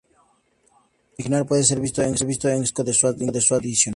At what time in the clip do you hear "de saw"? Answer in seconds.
2.83-3.11